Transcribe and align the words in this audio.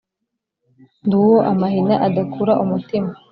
ndi 1.05 1.15
uwo 1.23 1.37
amahina 1.51 1.95
adakura 2.07 2.53
umutima, 2.63 3.11